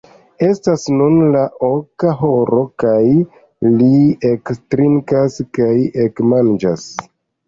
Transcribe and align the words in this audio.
Estas 0.45 0.83
nun 0.99 1.17
la 1.33 1.41
oka 1.67 2.13
horo, 2.21 2.61
kaj 2.83 3.01
li 3.81 3.89
ektrinkas 4.31 5.37
kaj 5.59 5.69
ekmanĝas. 6.07 6.87